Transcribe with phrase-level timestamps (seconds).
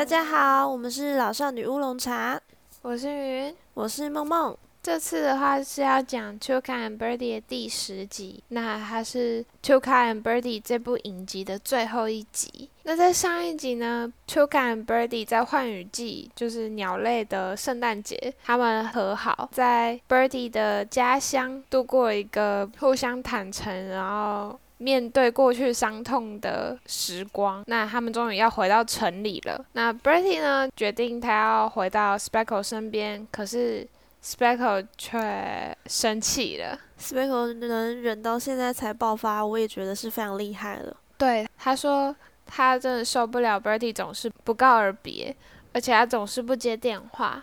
[0.00, 2.40] 大家好，我们是老少女乌龙茶，
[2.80, 4.56] 我是云，我是梦梦。
[4.82, 12.70] 这次的话是要讲《Chuka and Birdie》的第十集，那它是《Chuka and Birdie》这部影集的最后一集。
[12.84, 27.62] 那在上一集呢，《Chuka and Birdie》在换羽季，就是鸟类的圣诞节，他们和好，在 Birdie 的家乡度过一个互相坦诚，然后面对过去伤痛的时光。
[27.66, 29.64] 那他们终于要回到城里了。
[29.74, 33.86] 那 Bertie 呢，决定他要回到 Speckle 身边，可是。
[34.22, 36.78] Speckle 却生气了。
[37.00, 40.94] Speckle 能忍到现在才爆发，我也觉得是非常厉害了。
[41.16, 45.34] 对，他说他真的受不了 Bertie 总是不告而别，
[45.72, 47.42] 而且他总是不接电话。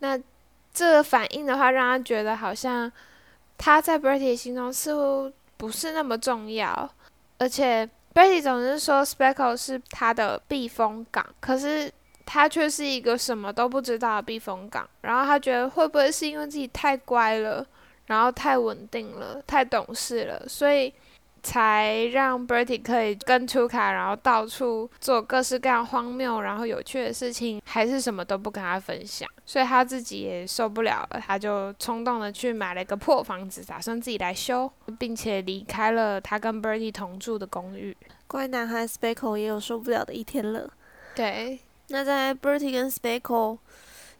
[0.00, 0.20] 那
[0.74, 2.90] 这个反应的话，让他觉得好像
[3.56, 6.90] 他在 Bertie 心中似乎不是那么重要，
[7.36, 11.92] 而且 b e t t y 总是说 Speckle 是他的避风港，可是。
[12.30, 17.66] 他却是一个什么都不知道的避风港，然后他觉得会不会是因为自己太乖了，
[18.04, 20.92] 然后太稳定了，太懂事了，所以
[21.42, 37.96] 才让 Bertie 可以跟 t u k a 然后到处做各式各样荒谬然后有趣的事情，还是什么都不跟他分享，所以他自己也受不了了，他就冲动的去买了一个破房子，打算自己来修，并且离开了他跟 Bertie 同住的公寓。
[38.26, 40.70] 乖男孩 Speckle 也有受不了的一天了。
[41.14, 41.60] 对。
[41.90, 43.56] 那在 Bertie 跟 Speckle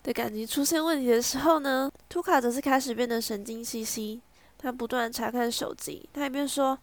[0.03, 4.23] 的感情出现问题的时候呢，Tuka 则是开始变得神经兮兮。
[4.57, 6.77] 他不断查看手机，他一边说：“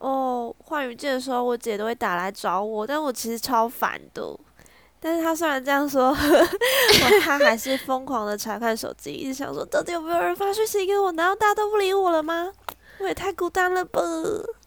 [0.00, 4.38] 哦，换语季的时候，我姐都会打来找我，但我其实超烦的。”
[5.00, 6.12] 但是她虽然这样说，
[7.22, 11.12] 她还是疯狂的查看手机，一直想说：“到底有没有人发讯息给我？
[11.12, 12.52] 难道大家都不理我了吗？
[12.98, 14.00] 我也太孤单了吧！”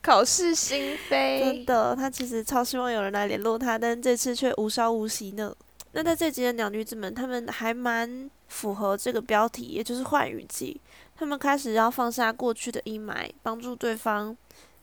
[0.02, 5.54] 口是心非，真的，她其实超希望有人来联络她，但这次却无消无息呢。
[5.92, 10.80] 那在这集的两女子们，她们还蛮符合这个标题，也就是换语季。
[11.14, 14.36] 她们开始要放下过去的阴霾，帮助对方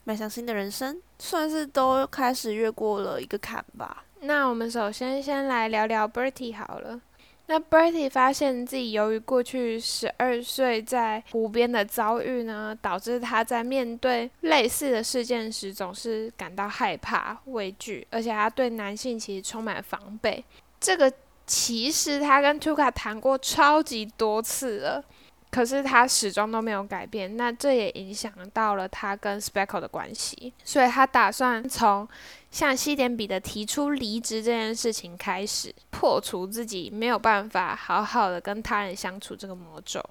[0.08, 4.04] 迈向新的人生，算是都开始越过了一个坎吧。
[4.22, 6.98] 那我们首先先来聊聊 Bertie 好了。
[7.44, 20.42] 那 Bertie 发现自己由于过去十二岁在湖边的遭遇呢，导致他在面对类似的事件时总是感到害怕、畏惧，而且他对男性其实充满防备。
[20.80, 21.12] 这个
[21.46, 25.04] 其实他跟 Tuka 谈过超级多次了。
[25.50, 32.06] 可是他始终都没有改变，那这也影响到了他跟 Speckle 的关系，所以他打算从
[32.50, 40.04] 向西点彼得提出离职这件事情开始，破除自己没有办法好好的跟他人相处这个魔咒。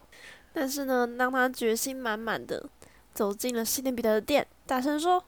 [0.54, 2.68] 但是呢，当他决心满满的
[3.14, 5.24] 走进了西点彼得的店，大声说：“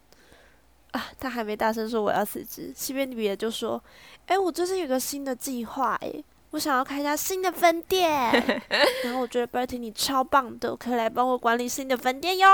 [0.91, 3.81] 啊，他还没大声说我要辞职，西点彼得就说
[4.25, 6.11] ：‘哎，我最近有个新的计划，哎。’”
[6.51, 8.31] 我想要开一家新的分店，
[9.03, 12.47] 然后我觉得 Bertie 你超棒的，可以来帮我管理新的分店哟。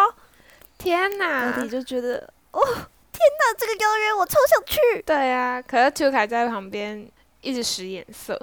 [0.77, 2.17] 天哪！Bertie 就觉得，
[2.51, 5.01] 哦，天哪，这个邀约我超想去。
[5.05, 7.09] 对啊，可是 Tuka 在旁边
[7.41, 8.39] 一直使眼色。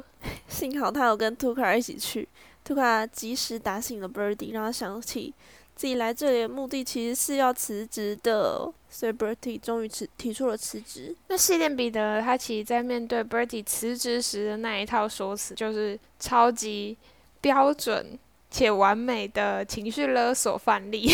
[0.48, 2.26] 幸好他有跟 Tuka 一起去
[2.66, 5.34] ，Tuka 及时打醒了 Bertie，让他想起。
[5.82, 11.12] 自己来这里的目的其实是要辞职的，所以 Bertie 终于辞提出了辞职。
[11.26, 16.96] 那西点彼得他其实，在面对 Bertie 辞职时的那一套说辞，就是超级
[17.40, 18.16] 标准
[18.48, 21.10] 且完美的情绪勒索范例。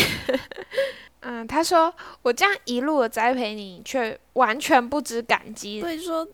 [1.21, 1.91] 嗯，他说
[2.21, 6.27] ：“我这样一路的栽培你，却完全不知感激。”所以说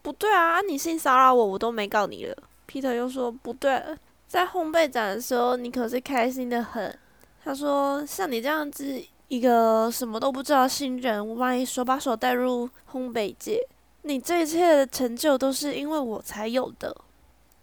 [0.00, 2.34] 不对啊，你性骚扰我，我都没告你了。
[2.66, 3.82] Peter 又说：“不对，
[4.26, 6.98] 在烘焙展的时候，你可是开心的很。”
[7.44, 13.60] 他说：“像你这样子一个什么都不知道的新人，我把你手把手带入烘焙界，
[14.02, 16.96] 你这一切的成就都是因为我才有的。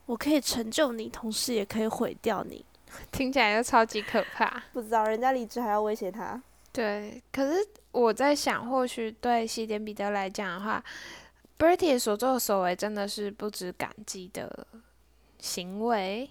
[0.06, 2.66] 我可以成就你，同时也可以毁掉你。
[3.12, 4.62] 听起来就超级可怕。
[4.74, 6.42] 不知道人家离职还要威胁他。
[6.72, 10.84] 对，可是我在想，或许对西点彼得来讲的话
[11.58, 14.68] ，Bertie 所作所为真的是不值感激的
[15.40, 16.30] 行为。”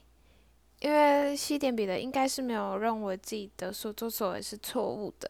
[0.80, 5.28] 因为西点彼得应该是没有认为自己的所作所为是错误的，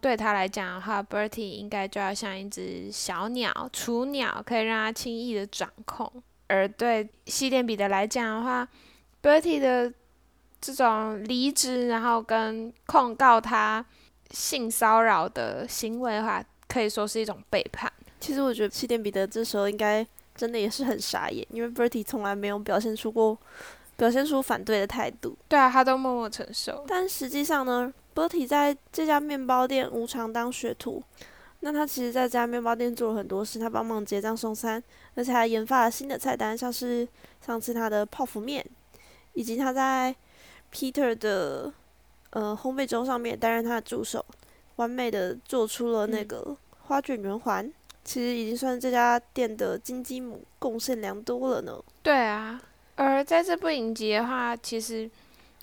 [0.00, 6.08] 对他来讲的话，Bertie 应该就要像一只小鸟、雏鸟，可以让他轻易的掌控；
[6.48, 8.68] 而对西点彼得来讲的话
[9.22, 9.92] ，Bertie 的
[10.60, 13.84] 这种离职，然后跟控告他
[14.32, 17.92] 性骚扰的行为的话，可以说是一种背叛。
[18.18, 20.04] 其实我觉得西点彼得这时候应该
[20.34, 23.38] 真的也是很傻眼，因为 Bertie 从来没有表现出过。
[23.98, 26.84] 表现出反对的态度，对啊，他都默默承受。
[26.86, 31.02] 但实际上呢，Bertie 在这家面包店无偿当学徒，
[31.60, 34.80] 那他其实在这家面包店做了很多事，他帮忙结账送餐，
[35.16, 37.06] 而且还研发了新的菜单，像是
[37.44, 38.64] 上次他的泡芙面，
[39.32, 40.14] 以及他在
[40.72, 41.72] Peter 的
[42.30, 44.24] 呃烘焙粥上面担任他的助手，
[44.76, 47.68] 完美的做出了那个花卷圆环。
[48.04, 51.78] 其实已经算是这家店的金鸡母，贡献良多了呢。
[52.02, 52.58] 对啊，
[52.98, 55.08] 而在这部影集的话，其实，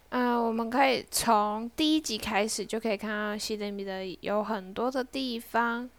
[0.07, 5.89] 嗯，我们可以从第一集开始就可以看到西德彼得有很多的地方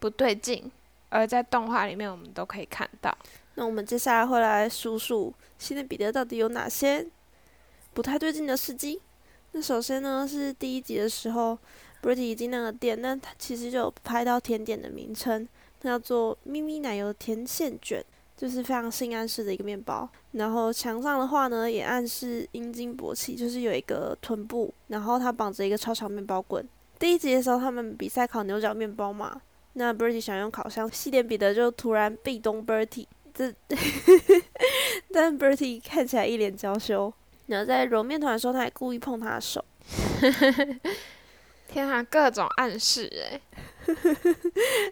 [0.00, 0.68] 不对劲，
[1.08, 3.16] 而在动画里面我们都可以看到。
[3.54, 7.06] 那我们接下来会来数数西德彼得到底有哪些
[7.94, 9.00] 不太对劲的事迹。
[9.52, 11.56] 那首先呢是第一集的时候
[12.00, 15.46] b r i t t y 已经那个店，那他其实就有拍到甜点的名称。
[15.82, 18.04] 那叫做咪咪奶油甜馅卷，
[18.42, 20.08] 就是非常性暗示的一个面包。
[20.32, 26.68] 然后墙上的话呢，也暗示阴茎勃起，就是有一个臀部，然后他绑着一个超长面包棍。
[26.98, 29.40] 第一集的时候，他们比赛烤牛角面包嘛，
[29.74, 33.54] 那 Bertie 想用烤箱，西点彼得就突然壁咚 Bertie，这，
[35.14, 37.14] 但 Bertie 看起来一脸娇羞。
[37.46, 39.64] 然后在揉面团的时候，他还故意碰他的手。
[41.68, 43.40] 天啊，各种暗示哎！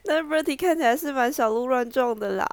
[0.07, 2.47] 但 Bertie 看起来是蛮小鹿乱撞的啦。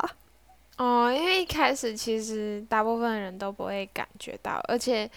[0.78, 5.10] 哦，因为一开始其实大部分人都不会感觉到，而且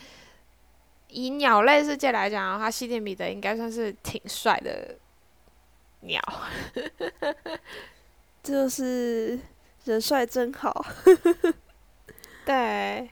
[1.09, 4.97] 以鸟类世界来讲的话，西点彼得应该算是挺帅的
[6.01, 6.21] 鸟。
[8.43, 9.39] 就是
[9.85, 10.85] 人帅真好。
[12.45, 13.11] 对。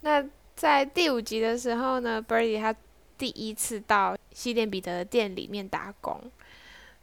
[0.00, 0.24] 那
[0.56, 2.74] 在第五集的时候呢，Bertie 他。
[3.20, 6.18] 第一次到西点彼得的店里面打工，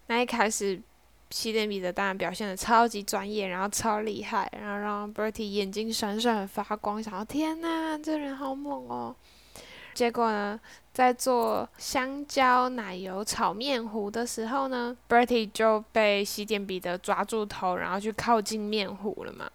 [0.07, 0.81] 那一开始
[1.29, 9.15] 西点彼得当然表现的超级专业，然后超厉害，然后让 Bertie 眼睛闪闪发光，想到天呐，这人好猛哦！
[9.93, 10.59] 结果呢，
[10.93, 19.49] 在做香蕉奶油炒面糊的时候呢，Bertie 就被西点彼得抓住头，然后去靠近面糊了嘛，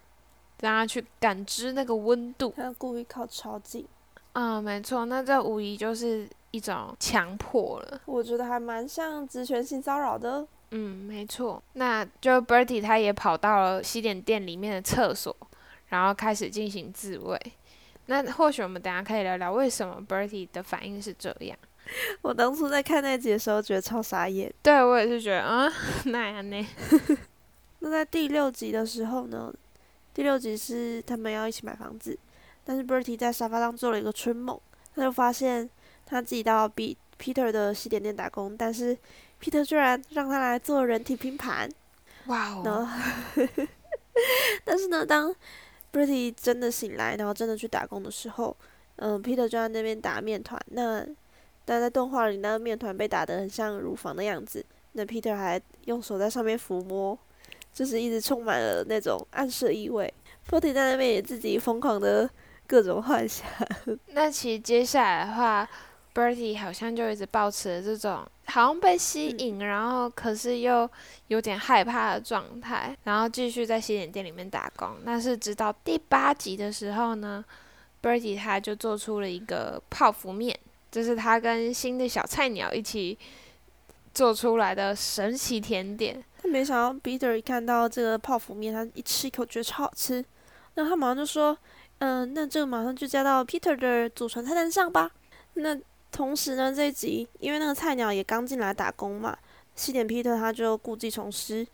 [0.61, 2.53] 让他去感知那个温度。
[2.55, 3.85] 他故意靠超近。
[4.33, 6.27] 嗯，没错，那这无疑就是。
[6.53, 10.47] 一种强迫了，我觉得还蛮像职权性骚扰的。
[10.75, 11.61] 嗯，没错。
[11.73, 15.35] 那就 Bertie 他也跑到了西点店里面的厕所，
[15.87, 17.39] 然后开始进行自慰。
[18.07, 21.57] 那或许我们等下可以聊聊为什么 Bertie 的反应是这样。
[22.21, 24.53] 我当初在看那集的时候，觉得超傻眼。
[24.61, 25.71] 对我也是觉得啊，
[26.05, 26.67] 那样呢？
[27.79, 29.53] 那在第六集的时候呢？
[30.13, 32.17] 第六集是他们要一起买房子，
[32.63, 34.59] 但是 Bertie 在沙发上做了一个春梦，
[34.95, 35.69] 他就发现。
[36.05, 38.95] 他自己到比 Peter 的西点店打工，但是
[39.43, 41.69] Peter 居然让他来做人体拼盘。
[42.27, 42.61] 哇哦！
[42.63, 42.97] 然后，
[44.63, 45.35] 但是呢，当
[45.91, 48.55] Bertie 真的醒来，然后真的去打工的时候，
[48.95, 50.57] 嗯，Peter 就在那边打面团。
[50.67, 51.05] 那
[51.65, 54.65] 但在动画里，那个面团被打得很像乳房的样子。
[54.93, 57.17] 那 Peter 还用手在上面抚摸，
[57.73, 60.13] 就是一直充满了那种暗示意味。
[60.49, 62.29] Bertie 在那边也自己疯狂的
[62.65, 63.45] 各种幻想。
[64.13, 65.67] 那其实接下来的话。
[66.13, 70.87] Bertie 好像就一直保持着这种好像被吸引，然后可是又
[71.27, 74.97] 有点害怕的状态，然后继续在洗脸店里面打工。
[75.03, 77.43] 那是直到第八集的时候呢
[78.01, 80.57] ，Bertie 他就做出了一个泡芙面，
[80.91, 83.17] 这是他跟新的小菜鸟一起
[84.13, 86.23] 做出来的神奇甜点。
[86.41, 90.23] 但没想到 Peter 一看到这个泡芙面，他一吃一口觉得超好吃，
[90.75, 91.57] 那他马上就说
[91.99, 95.09] ：“嗯，那这个马上就加到 Peter 的祖传菜单上吧。”
[95.55, 95.77] 那
[96.13, 99.35] 同时呢，这一集因为那个菜鸟也刚进来打工嘛，
[99.75, 101.65] 西点 Peter 他就故技重施，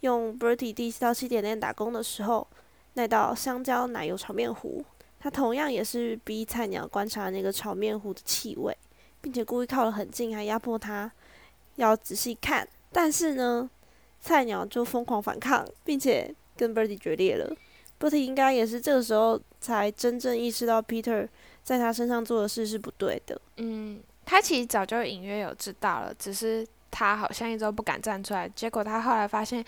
[0.00, 2.46] 用 Bertie 第一次到西点店打工的时候，
[2.94, 4.84] 那道香蕉奶油炒面糊，
[5.18, 8.74] 他同样也是逼菜鸟观察那个炒面糊的气味，
[9.20, 11.10] 并且故意靠得很近，还压迫他
[11.74, 12.66] 要仔细看。
[12.92, 13.68] 但是呢，
[14.20, 17.52] 菜鸟就疯狂反抗，并且跟 Bertie 决裂了。
[17.98, 21.28] Bertie 应该也是这个时候才真正意识到 Peter。
[21.68, 23.38] 在他身上做的事是不对的。
[23.58, 28.48] 嗯，他其实早就隐约有知道了，只是他好像一直都不敢站出来。
[28.48, 29.62] 结果他后来发现，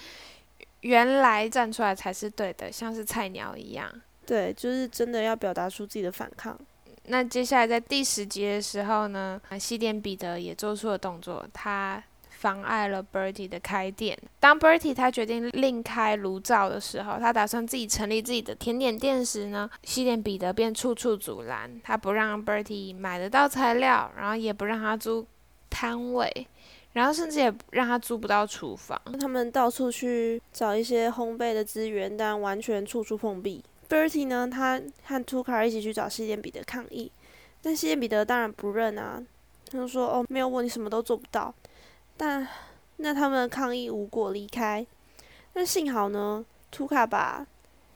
[0.80, 3.86] 原来站出来才是对的，像是菜鸟一样。
[4.24, 6.58] 对，就是真的要表达出自己的反抗。
[7.04, 12.02] 那接下来在第十集的时候呢，西点彼得也做出了动作，他。
[12.40, 14.18] 妨碍了 Bertie 的开店。
[14.38, 25.26] 当 Bertie 他决定另开炉灶的时候，他打算自己成立自己的甜点店时呢，西点彼得便处处阻拦，他不让 Bertie 买得到材料，然后也不让他租
[25.68, 26.46] 摊位，
[26.94, 28.98] 然后甚至也让他租不到厨房。
[29.20, 33.62] 他们到处去找一些烘焙的资源，但完全处处碰壁。
[33.86, 37.12] Bertie 呢，他和 t u k a 一起去找西点彼得抗议，
[37.60, 39.22] 但西点彼得当然不认啊，
[39.70, 41.52] 他就说：“哦，没有我，你什么都做不到。”
[42.20, 42.46] 但
[42.96, 44.86] 那他们抗议无果离开。
[45.54, 47.46] 但幸好呢，图卡把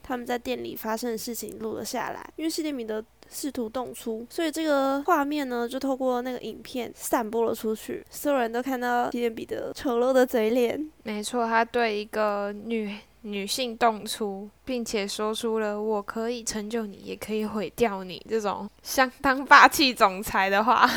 [0.02, 10.90] 他们在店里发生的事情录了下来，因为西点米德试图动粗，所以这个画面呢就透过那个影片散播了出去，所有人都看到西点米德丑陋的嘴脸。
[11.02, 20.88] 没错，他对一个女女性动粗，并且说出了“我可以成就你，也可以毁掉你”这种相当霸气总裁的话。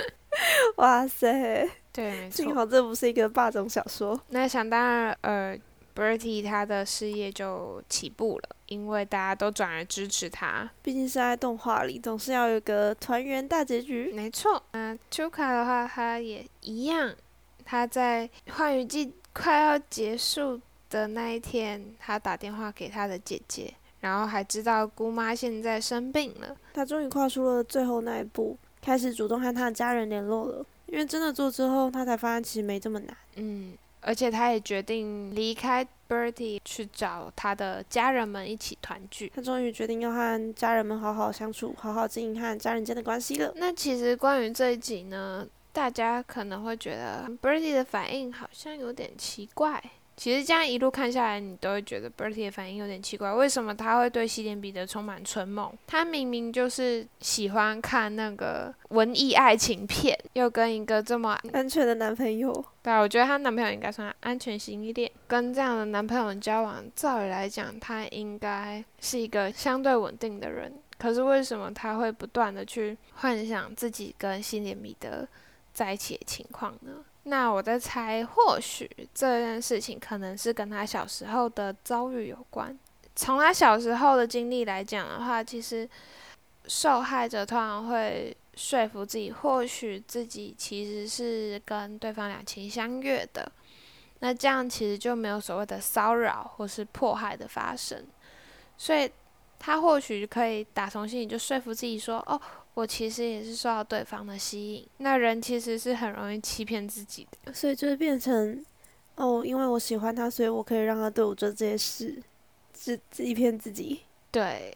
[0.76, 1.68] 哇塞！
[1.92, 2.54] 对，没幸。
[2.54, 4.18] 好这不是一个霸总小说。
[4.28, 5.58] 那想当然，呃
[5.94, 10.70] ，Bertie 他的事业就起步了，因为大家都转而支持他。
[10.82, 14.10] 毕竟是在动画里，总是要有个团圆大结局。
[14.14, 17.14] 没错，那 Tuka 的话，他也一样，
[17.64, 20.58] 他在换雨季快要结束
[20.88, 26.56] 的那一天，他打电话给他的姐姐，然后还知道姑妈现在生病了。
[26.72, 30.64] 他终于跨出了最后那一步，开始主动和他的家人联络了。
[30.92, 33.16] 因为真的做之后，他才发现其实没这么难。
[33.36, 33.72] 嗯，
[34.02, 39.32] 而且他也决定离开 Bertie 去找他的家人们一起团聚。
[39.34, 43.50] 他终于决定要和家人们好好相处，好好经营和家人间的关系了。
[43.56, 49.82] 那其实关于这一集呢，大家可能会觉得 Bertie 的反应好像有点奇怪。
[50.16, 53.32] 其实这样一路看下来，你都会觉得 Bertie 的反应有点奇怪。
[53.32, 55.72] 为什么他会对西点彼得充满春梦？
[55.86, 61.38] 他明明就是喜欢看那个文艺爱情片，又跟一个这么……
[61.52, 62.52] 安全的男朋友，
[62.82, 65.10] 对啊，我觉得她男朋友应该算安全型一点。
[65.26, 70.72] 跟这样的男朋友交往，照理来讲，他应该是一个相对稳定的人。
[70.98, 75.26] 可是为什么他会不断的去幻想自己跟西点彼得
[75.72, 76.92] 在一起的情况呢？
[77.24, 82.76] 那我在猜，或许这件事情可能是跟他小时候的遭遇有关。
[83.14, 85.88] 从他小时候的经历来讲的话，其实
[86.66, 93.50] 受害者通常会说服自己，或许自己其实是跟对方两情相悦的。
[94.18, 98.04] 那这样其实就没有所谓的骚扰或是迫害的发生，
[98.76, 99.08] 所以
[99.60, 102.40] 他或许可以打从心里就说服自己说：“哦。”
[102.74, 104.86] 我其实也是受到对方的吸引。
[104.98, 108.64] 那人其实是很容易欺骗自己的，所以就会变成
[109.16, 112.22] 哦，因为我喜欢他，所以我可以让他对我做这些事，
[112.72, 114.00] 自自己骗自己。
[114.30, 114.74] 对。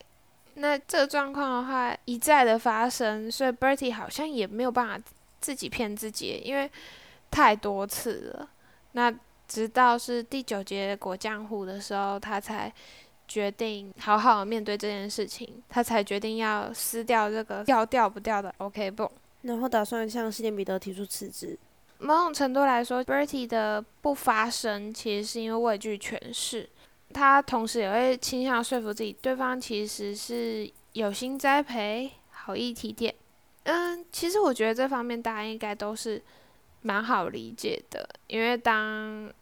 [0.55, 5.05] 那这个状况的话一再的发生，所以 Bertie 好像也没有办法
[5.41, 6.71] 自己骗自己，因为
[7.31, 8.51] 太多次了。
[8.93, 9.15] 那
[9.49, 12.73] 直到是第九节果酱湖的时候，他才。
[13.29, 19.09] 决定好好面对这件事情，他才决定要撕掉这个要掉不掉的 OK 绷，
[19.43, 21.59] 然后打算向西点彼得提出辞职。
[21.99, 26.69] 某种程度来说，Bertie 的不发声其实是因为畏惧权势，
[27.13, 33.15] 他同时也会倾向说服自己，对方其实是有心栽培、好意提点。
[33.65, 36.23] 嗯，其实我觉得这方面大家应该都是
[36.83, 39.33] 蛮好理解的，因为当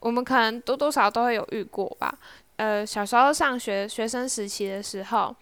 [0.00, 2.18] 我们可能多多少少都会有遇过吧。
[2.58, 5.34] 呃，小时候上学学生时期的时候，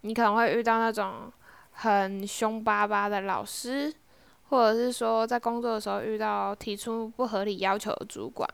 [0.00, 1.30] 你可能会遇到那种
[1.70, 3.92] 很凶巴巴的老师，
[4.48, 8.48] 或者是说在工作的时候遇到提出不合理要求的主管，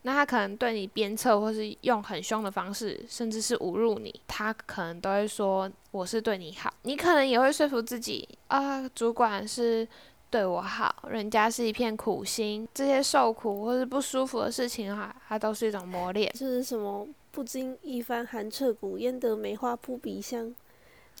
[0.00, 9.86] 那他可能对你鞭策，或是用很凶的方式，甚至是侮辱你，他可能都会说我是对你好，你可能也会说服自己啊，主管是
[10.30, 16.32] 对我好，人家是一片苦心，这些受苦或是不舒服的事情的话，它都是一种磨练。
[16.32, 17.06] 这是什么？
[17.32, 20.54] 不经一番寒彻骨，焉得梅花扑鼻香？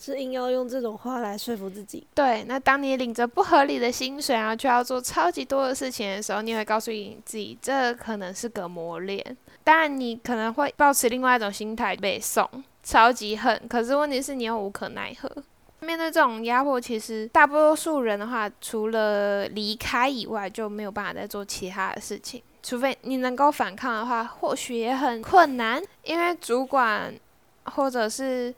[0.00, 2.06] 是硬要用这种话来说服自己。
[2.14, 9.36] 对，那当你领着不合理的薪水，然后却要做超级多的事情的时候，你会告诉你自己，这可能是个磨练。
[9.64, 12.48] 当然，你可能会抱持另外一种心态被送，
[12.82, 13.62] 超级恨。
[13.68, 15.30] 可是问题是你又无可奈何。
[15.80, 22.42] 面对这种压迫，其实大多数人的话，除了离开以外，就没有办法再做其他的事情。
[22.62, 27.12] 除非你能够反抗的话，或许也很困难，因为主管
[27.64, 28.54] 或者是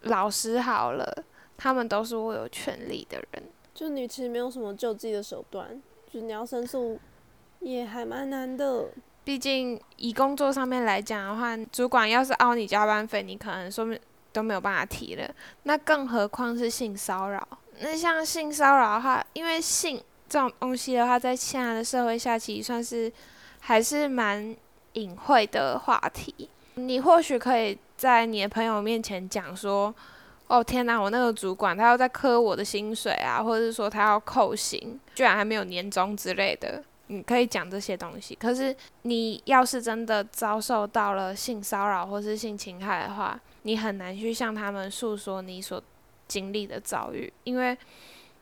[0.00, 1.24] 老师好了，
[1.56, 3.44] 他们都是握有权力的人。
[3.72, 5.80] 就你其实没有什么救济的手段，
[6.12, 6.98] 就你要申诉
[7.60, 8.88] 也还蛮难的。
[9.22, 13.96] 毕竟以工作上面来讲的话，主管要是凹你加班费，你可能说明
[14.32, 15.32] 都没有办法提了。
[15.62, 17.46] 那更何况是性骚扰？
[17.78, 23.12] 那像性骚扰的话，因为性这种东西的话，在现在的社会下，其实算是。
[23.66, 24.54] 还是蛮
[24.92, 29.92] 隐晦的话题，你或许可以在你的朋友面前讲说
[30.48, 38.34] ：“哦天哪，我那个主管他要在扣我的薪水啊，或者是说他要扣薪，居然还没有年终之类的。”你可以讲这些东西。
[38.34, 45.82] 可是你要是真的遭受到了性骚扰或是性侵害的话，你很难去向他们诉说你所
[46.28, 47.74] 经历的遭遇，因为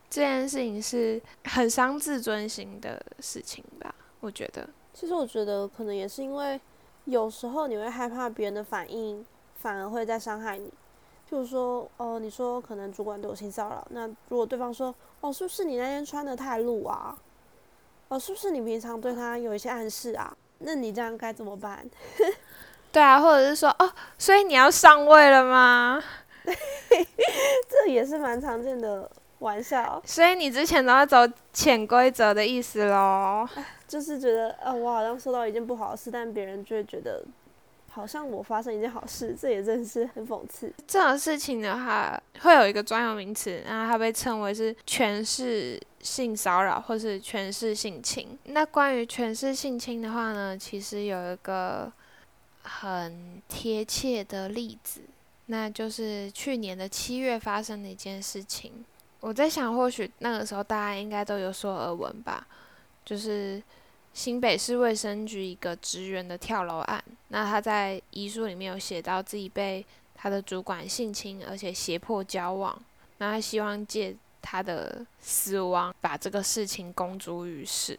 [0.09, 3.95] 这件事情是很伤自尊心的事情吧？
[4.19, 4.67] 我觉得。
[4.93, 6.59] 其实我觉得可能也是因为
[7.05, 10.67] 有时候你会害怕别人的反应，反而会在伤害你。
[11.29, 17.17] 譬如说，哦，你说可能主管对我性骚扰，那如果对方说，哦，是不是你那天穿的太露啊？
[18.09, 20.35] 哦，是不是你平常对他有一些暗示啊？
[20.59, 21.83] 那你这样该怎么办？
[22.91, 25.99] 对啊，或者是说，哦，所以你要上位了吗？
[27.67, 29.09] 这也是蛮常见的
[29.39, 29.99] 玩笑。
[30.05, 31.17] 所以你之前都要走
[31.51, 33.47] 潜规则的意思喽？
[33.93, 37.23] 就是觉得，啊，我好像做到一件不好的事，但别人就会觉得，
[37.91, 40.73] 好像我发生一件好事，这也真是很讽刺。
[40.87, 48.35] 这种事情的话，会有一个专有名词，然后它被称为是权势性骚扰，或是权势性侵。
[48.45, 51.93] 那关于权势性侵的话呢，其实有一个
[52.63, 55.01] 很贴切的例子，
[55.45, 58.83] 那就是去年的七月发生的一件事情。
[59.19, 62.47] 我在想，或许那个时候大家应该都有所耳闻吧，
[63.05, 63.61] 就是
[64.13, 67.03] 新北市卫生局一个职员的跳楼案。
[67.29, 72.79] 那他在遗书里面有写到自己被他的主管性侵，而且胁迫交往。
[73.17, 77.97] 那他希望借他的死亡把这个事情公诸于世。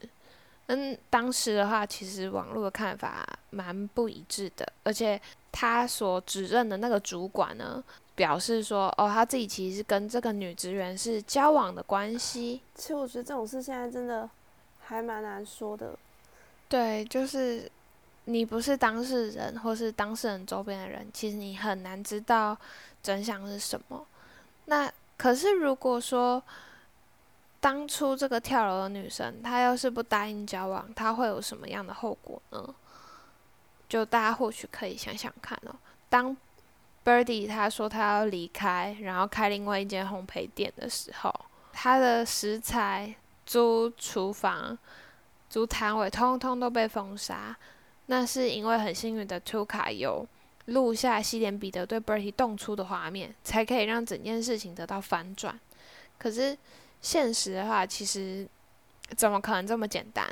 [0.66, 5.20] 嗯，当时的话，其实网络的看法蛮不一致的，而且
[5.52, 7.82] 他所指认的那个主管呢？
[8.14, 12.60] 表示说，哦，他自己其实是跟这个女职员是交往的关系。
[12.76, 14.30] 其实我觉得这种事现在真的
[14.86, 15.96] 还蛮难说的。
[16.68, 17.70] 对，就是
[18.24, 22.56] 你不是当事人，或是当事人周边的人，其实你很难知道
[23.02, 24.06] 真相是什么。
[24.66, 26.42] 那可是如果说
[27.60, 32.74] 当初这个跳楼的女生，她要是不答应交往，她会有什么样的后果呢？
[33.88, 35.74] 就大家或许可以想想看哦，
[36.08, 36.36] 当。
[37.06, 41.30] Birdy 他说他要离开，然后开另外一间烘焙店的时候，
[41.70, 43.14] 他的食材、
[43.46, 44.76] 租厨房、
[45.48, 47.56] 租摊位，通通都被封杀。
[48.06, 50.26] 那是因为很幸运的 t u k a 有
[50.66, 55.58] 录下西点彼得对 Birdy 动粗的画面，才可以让整件事情得到反转。
[56.18, 56.56] 可是
[57.00, 58.46] 现实的话，其实
[59.16, 60.26] 怎么可能这么简单？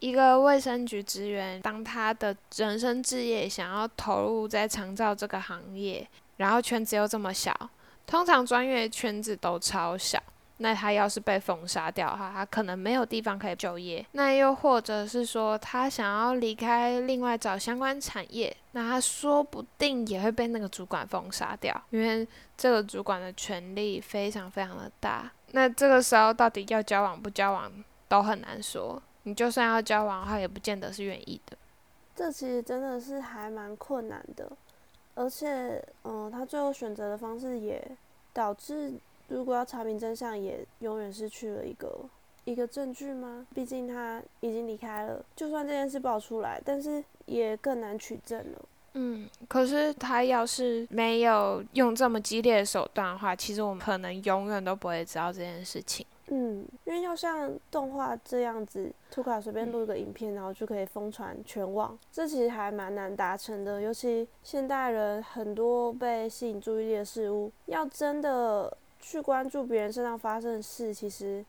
[0.00, 6.04] 一个卫生局职员，当他的人生置业想要投入在长照这个行业，
[6.38, 7.54] 然后圈子又这么小，
[8.04, 10.20] 通常专业圈子都超小，
[10.62, 14.06] 那他要是被封杀掉的话，他可能没有地方可以就业。
[14.12, 25.30] 那又或者是说，他想要离开，另外找相关产业，那他说不定也会被那个主管封杀掉，因为这个主管的权力非常非常的大。
[25.50, 27.70] 那这个时候到底要交往不交往，
[28.08, 29.02] 都很难说。
[29.24, 31.56] 你就算要交往，的话也不见得是愿意的。
[32.14, 34.50] 这其实真的是还蛮困难的，
[35.14, 37.82] 而且，嗯，他最后选择的方式也
[38.32, 38.94] 导致，
[39.32, 41.90] 如果要查明真相，也永远失去了一个
[42.44, 43.46] 一个证据吗？
[43.54, 48.58] 毕竟他已经离开了，就算这件事爆出来，但是也更难取证了。
[48.94, 56.04] 嗯，可是他要是没有用这么激烈的手段的话，其实我们可能永远都不会知道这件事情。
[56.28, 63.80] 嗯，因为要像动画这样子，图卡随便录一个影片，然后就可以疯传全网，这其实还蛮难达成的。
[63.80, 71.44] 尤其现代人很多被吸引注意力的事物，要真的去关注别人身上发生的事，其实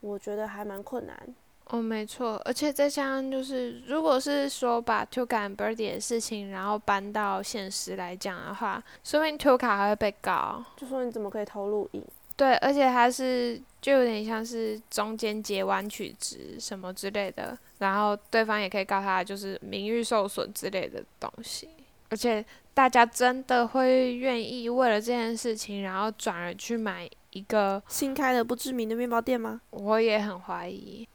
[0.00, 1.34] 我觉得还蛮困难。
[1.66, 12.04] 哦，没错，而且再加上就是，如果是说把 Tuka 和 Birdy 的事情，然后搬到现实来讲的话，说明 Tuka 还会被告，就说你怎么可以偷录影？
[12.36, 21.68] 对，而且他是就有点像是中间截弯曲直什么之类的，然后对方也可以告他就是名誉受损之类的东西。
[22.12, 22.44] 而且
[22.74, 29.62] 大家真的会愿意为了这件事情，然后转而去买一个新开的不知名的面包店吗？
[29.70, 31.08] 我也很怀疑。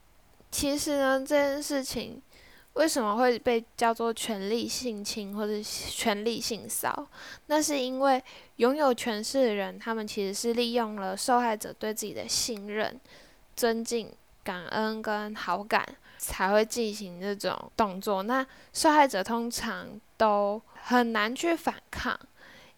[0.49, 2.19] 其实呢，这件事情。
[2.73, 7.07] 为什么会被叫做权力性侵或者权力性骚
[7.47, 8.23] 那是因为
[8.57, 13.01] 拥有权势的人，他们其实是利用了受害者对自己的信任、
[13.55, 14.11] 尊敬、
[14.47, 15.85] 感恩跟好感，
[16.17, 18.23] 才会进行这种动作。
[18.23, 22.17] 那受害者通常都很难去反抗，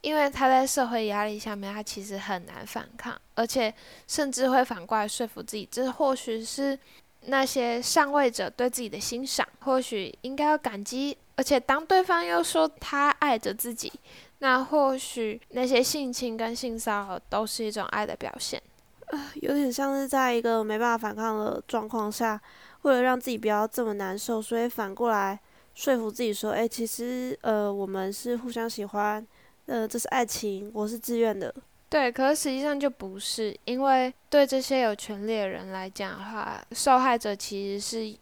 [0.01, 3.71] 因为他在社会压力下面，他其实很难反抗，而且
[4.07, 6.79] 甚至会反过来说服自己，这或许是。
[7.23, 13.91] 那些上位者对自己的欣赏，或许应该要感激，而且当对方又说他爱着自己，
[14.37, 18.63] 那或许那些性侵跟性骚扰都是一种爱的表现。
[19.09, 22.39] 啊，有点像是在一个没办法反抗的状况下，
[22.83, 25.39] 为了让自己不要这么难受，所以反过来
[25.73, 29.25] 说服自己说：“哎，其实呃，我们是互相喜欢，
[29.65, 31.53] 呃，这是爱情，我是自愿的。”
[31.89, 38.15] 对，可是实际上就不是，因为对这些有权利的人来讲的话，受害者其实是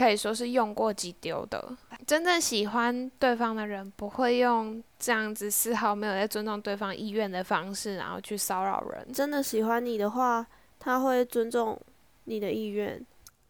[0.00, 1.62] 可以说是用过即丢的。
[2.06, 9.12] 真正喜欢对方的人，不会用这样子丝毫没有在尊重对方意愿的方式，然后去骚扰人。
[9.12, 10.46] 真的喜欢你的话，
[10.78, 11.78] 他会尊重
[12.24, 13.04] 你的意愿。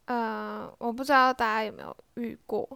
[0.07, 2.69] 呃，我不知道大家有没有遇过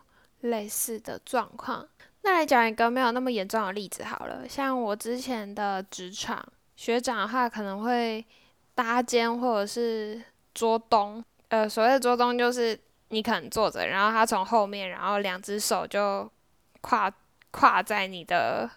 [0.42, 1.84] 类似的状况。
[2.22, 6.40] 那来讲一个没有那么严重的例子好了，像我之前的职场
[6.76, 8.24] 学长的话，可能会
[8.76, 10.22] 搭肩或者是
[10.54, 11.22] 捉东。
[11.48, 12.78] 呃，所谓的捉东就是
[13.14, 16.29] 你可能坐着，然后他从后面，然后两只手就
[16.81, 17.11] 跨
[17.53, 18.68] 跨在你的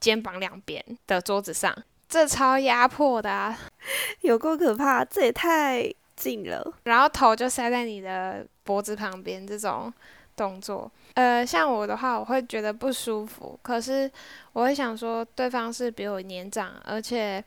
[0.00, 1.72] 肩膀两边的桌子上，
[2.08, 3.56] 这超压迫的啊，
[4.22, 6.74] 有够可怕，这也太近了。
[6.82, 9.92] 然后头就塞在你的脖子旁边，这种
[10.36, 10.90] 动作。
[11.14, 13.58] 呃，像我的话，我会觉得不舒服。
[13.62, 14.10] 可是
[14.52, 17.42] 我会想说，对方是比我年长，而且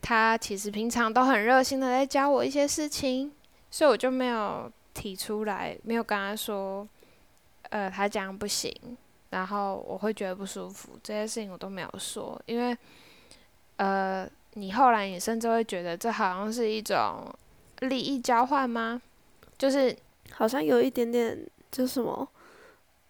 [0.00, 3.32] 他其实平常都很热心的在教我一些事情，
[3.70, 6.86] 所以我就没有提出来，没有跟他说，
[7.70, 8.74] 呃，他这样不行，
[9.30, 10.90] 然后我会觉得不舒服。
[11.02, 12.76] 这些事情我都没有说，因为，
[13.76, 17.32] 呃，你后来你甚至会觉得这好像是一种
[17.80, 19.00] 利益交换吗？
[19.58, 19.96] 就是
[20.32, 21.38] 好像有一点点，
[21.70, 22.28] 就什么。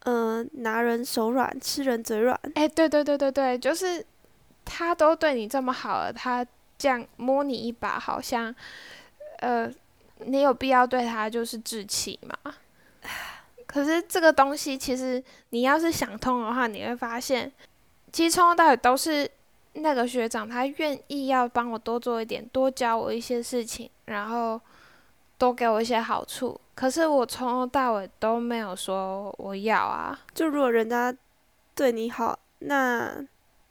[0.04, 2.38] 嗯，拿人手软，吃人嘴软。
[2.54, 4.04] 哎，对对对对对，就是
[4.64, 6.44] 他都对你这么好了，他
[6.76, 8.52] 这样摸你一把，好像，
[9.38, 9.72] 呃，
[10.26, 12.54] 你有必要对他就是置气吗？
[13.66, 17.50] 可是这个东西，其实你要是想通的话，你会发现，
[18.12, 19.28] 其实从头到尾都是
[19.72, 24.60] 那个学长，他愿意要帮我多做一点，多教我一些事情，然后
[25.38, 26.60] 多给我一些好处。
[26.74, 30.18] 可是我从头到尾都没有说我要啊。
[30.34, 31.14] 就如果人家
[31.74, 33.14] 对你好，那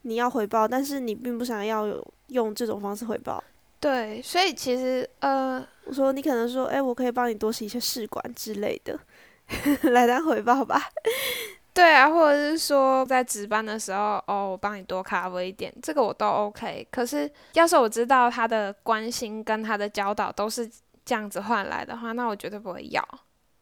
[0.02, 3.44] 你要回报，但是你并不想要有用这种方式回报。
[3.80, 9.00] 对，所以其实呃，我说你可能说，哎，我可以帮你多洗一些试管之类的，
[9.92, 10.82] 来当回报吧。
[11.74, 16.88] 对啊，或者是说在值班的时候，哦，我帮你多 cover 一点，这个我都 OK。
[16.92, 20.70] 可是要是我知道他的关心跟他的教导都是。
[21.04, 23.02] 这样子换来的话，那我绝对不会要。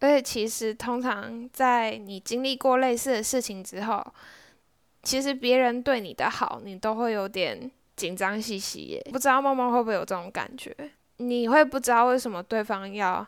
[0.02, 4.06] 而且其实通常在你经历过类似的事情之后，
[5.04, 9.02] 其实别人对你的好，你都会有点紧张兮兮耶。
[9.10, 10.76] 不知道梦梦会不会有这种感觉？
[11.20, 13.26] 你会不知道为什么对方要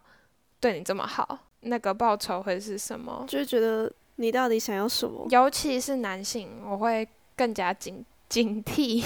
[0.60, 3.24] 对你这么好，那个报酬会是什么？
[3.28, 5.26] 就是觉得你到底想要什么？
[5.30, 9.04] 尤其是男性，我会更加警警惕，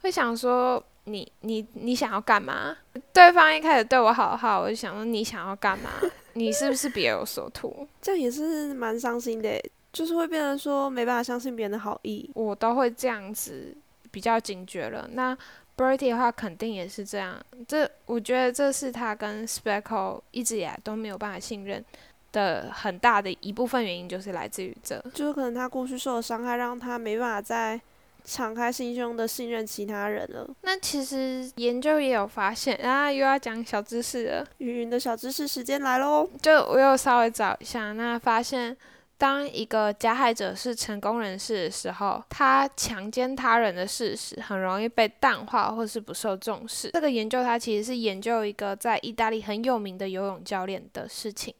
[0.00, 0.82] 会想说。
[1.06, 2.76] 你你你想要干嘛？
[3.12, 5.90] 对方一开始对我好好，我就想说你想要干嘛？
[6.34, 7.88] 你是不是别有所图？
[8.00, 9.60] 这样也是蛮伤心的，
[9.92, 12.30] 就是会变成说没办法相信别人的好意。
[12.34, 13.76] 我都会这样子
[14.12, 15.08] 比较警觉了。
[15.14, 15.36] 那
[15.76, 17.40] Bertie 的话肯定也是这样。
[17.66, 21.84] 这我觉得这是他跟 Speckle 一直以来都没有办法信任
[22.32, 27.80] 的很大的一部分原因，就是来自于这，就是可能他过去受的伤害，让他没办法再。
[28.24, 30.48] 敞开心胸的信任其他人了。
[30.60, 34.46] 那其实研究也有发现啊，又要讲小知识了。
[34.58, 36.30] 云云的小知识时间来喽！
[36.40, 38.76] 就我又稍微找一下，那发现
[39.22, 46.90] 当一个加害者是成功人士的时候，他强奸他人的事实很容易被淡化或是不受重视。
[46.90, 51.54] 这个研究它其实是研究一个在意大利很有名的游泳教练的事情。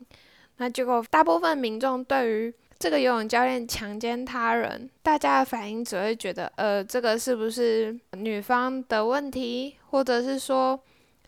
[0.56, 10.76] 那结果大部分民众对于这个游泳教练强奸他人，大家的反应只会觉得，呃，这个是不是女方的问题，或者是说，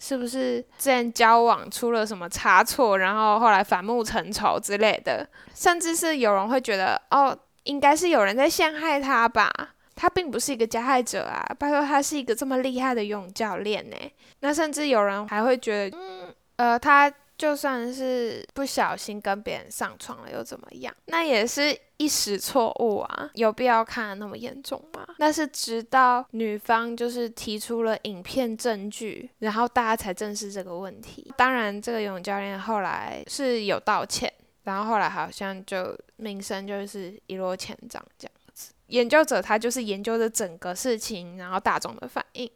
[0.07, 9.51] 是不是之前交往出了什么差错，然后后来反目成仇之类的，甚至是有人会觉得，哦，应该是有人在陷害他吧，
[9.97, 13.97] 他并不是一个加害者啊，拜托，他是一个这么厉害的游泳教练呢，
[14.41, 17.11] 那甚至有人还会觉得，嗯，呃，他。
[17.37, 20.95] 就算是不小心跟别人上床了又怎么样？
[21.07, 25.05] 那也是一时错误啊，有必要看得那么严重吗？
[25.19, 31.33] 那是直到女方就是提出了影片证据，然后大家才正视这个问题。
[31.37, 38.73] 当然，这个游泳教练后来是有道歉，然后后来好像就名声就是一落千丈这样子。
[38.87, 42.49] 研究者他就是研究的整个事情，然后大众的反应，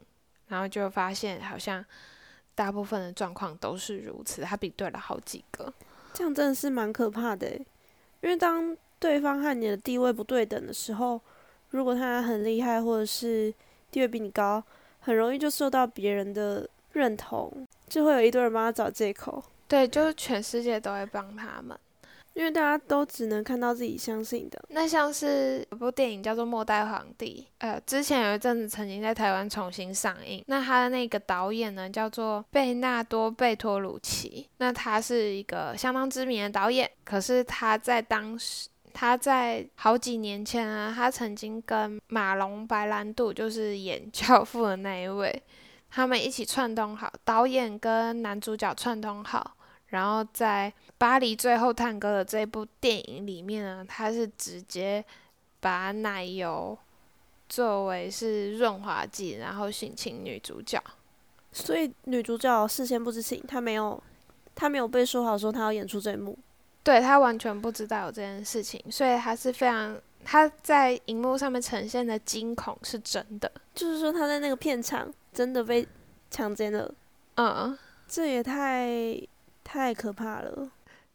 [0.47, 1.83] 然后就发现好像。
[2.59, 5.73] 大部分的状况都是如此，他比对了好几个，
[6.11, 7.49] 这样真的是蛮可怕的。
[8.19, 11.21] 因为当对方和你的地位不对等的时候，
[11.69, 13.53] 如果他很厉害或者是
[13.89, 14.61] 地位比你高，
[14.99, 19.41] 很容易就受到别人的认同，就会有一堆人帮他找借口。
[19.69, 21.79] 对，就是全世界都会帮他们。
[22.39, 24.57] 因为大家都只能看到自己相信的。
[24.69, 30.41] 那像是有部电影叫做《末代皇帝》，呃，之前有一阵子曾经在台湾重新上映。
[30.47, 34.47] 那他的那个导演呢，叫做贝纳多·贝托鲁奇。
[34.59, 45.43] 那他是一个相当知名的导演，可是他在当时，他在好几年前啊，他曾经跟马龙·白兰度，就是演《教父》的那一位，
[45.91, 49.57] 他们一起串通好，导演跟男主角串通好。
[49.89, 55.03] 然后在《巴黎最后探戈》的这部电影里面呢，他是直接
[55.59, 56.77] 把奶油
[57.47, 60.79] 作为是润滑剂，然后性侵女主角。
[61.51, 64.01] 所以女主角事先不知情，她没有，
[64.53, 66.37] 她没有被说好说她要演出这一幕。
[66.83, 75.87] 对她完全不知道有这件事情，所以她是非常，她在荧幕上面呈现的惊恐是真的，就是说她在那个片场真的被
[76.29, 76.93] 强奸了。
[77.37, 77.75] 嗯，
[78.07, 78.87] 这也太。
[79.71, 80.67] 太可怕了！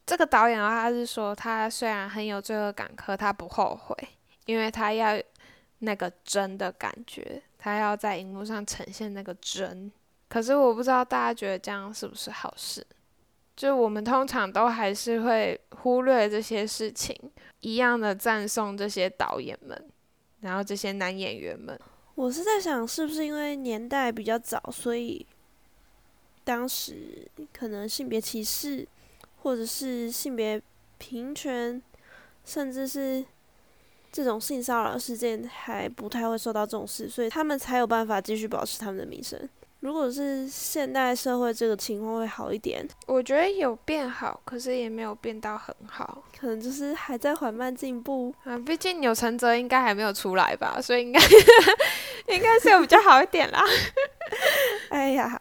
[0.07, 3.97] 这个导演的话，他是说他虽然很有罪恶感，可他不后悔，
[4.47, 5.21] 因为他要
[5.81, 9.91] 那个真的感觉，他要在荧幕上呈现那个真。
[10.29, 12.87] 可是我不知道大家觉得这样是不是好事？
[13.57, 17.19] 就我们通常都还是会忽略这些事情，
[17.59, 19.91] 一样的赞颂这些导演们，
[20.43, 21.77] 然后这些男演员们。
[22.15, 25.27] 我是在想，是不是因为年代比较早，所以？
[26.45, 28.87] 当时可能性别歧视，
[29.43, 30.61] 或者是性别
[30.99, 31.83] 平权，
[32.45, 33.25] 甚至是
[34.13, 39.49] 这种性骚扰事件还不太会受到重视，所以他们才有办法继续保持他们的名声。
[39.81, 42.87] 如果是现代社会，这个情况会好一点。
[43.07, 48.57] 我觉得有变好，可是也没有变到很好，可能就是还在缓慢进步啊。
[48.57, 51.21] 毕竟钮承泽应该还没有出来吧，所以应该
[52.35, 53.63] 应该是有比较好一点啦。
[54.89, 55.39] 哎呀。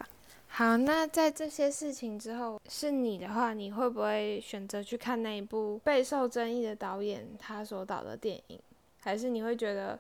[0.56, 8.60] 好，那在这些事情之后，是你的话，你会不会选择去看那一部备受争议的导演他所导的电影？
[9.00, 10.00] 还是你会觉得，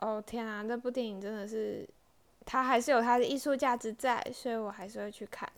[0.00, 1.88] 哦天啊，这部电影真的是，
[2.44, 5.50] 它还是有它的艺术价值在，所以我还是会去看。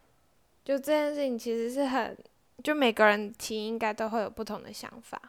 [0.64, 2.16] 就这件事情其实是很，
[2.62, 5.20] 就每个人提应该都会有不同的想法。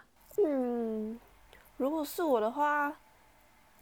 [0.45, 1.19] 嗯，
[1.77, 2.95] 如果是我的话。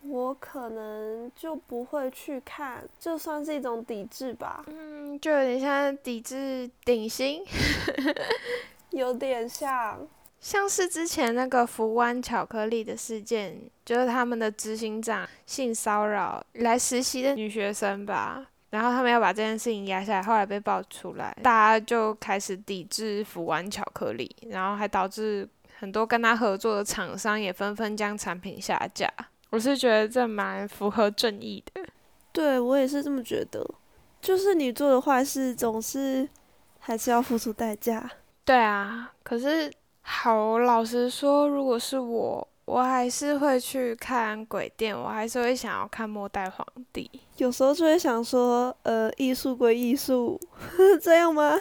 [0.01, 4.63] 我可能就不会去看，就算是一种抵制吧。
[4.67, 7.43] 嗯，就有点像抵制顶薪，
[8.91, 10.07] 有点像，
[10.39, 29.11] 像是之前那个福湾巧克力的事件，就是他们的执行长性骚扰来实习的女学生吧，然后他们要把这件事情压下来，后来被爆出来，大家就开始抵制福湾巧克力，然后还导致很多跟他合作的厂商也纷纷将产品下架。
[29.51, 31.81] 我是觉得这蛮符合正义的，
[32.31, 33.65] 对我也是这么觉得。
[34.21, 36.27] 就是你做的坏事，总是
[36.77, 38.09] 还是要付出代价。
[38.45, 47.09] 对啊，可是好老实说，如果是我，我还是会去看鬼店，我还是会想要看末代皇帝。
[47.37, 50.39] 有时候就会想说，呃，艺术归艺术，
[51.01, 51.59] 这样吗？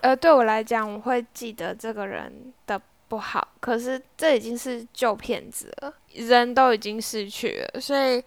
[0.00, 2.80] 呃，对我来讲，我会记得这个人的。
[3.08, 8.22] 不好，可是这已经是旧片子了，人都已经逝去了，所以